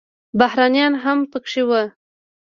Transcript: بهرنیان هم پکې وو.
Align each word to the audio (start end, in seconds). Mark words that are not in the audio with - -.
بهرنیان 0.39 0.93
هم 1.03 1.17
پکې 1.31 1.61
وو. 1.69 1.81